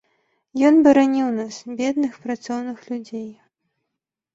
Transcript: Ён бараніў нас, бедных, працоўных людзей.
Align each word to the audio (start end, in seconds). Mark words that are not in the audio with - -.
Ён 0.69 0.79
бараніў 0.87 1.29
нас, 1.37 1.55
бедных, 1.85 2.13
працоўных 2.27 2.77
людзей. 2.91 3.33